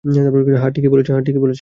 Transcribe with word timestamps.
হ্যাঁ, 0.55 0.71
ঠিকই 0.71 0.89
বলেছেন। 0.89 1.13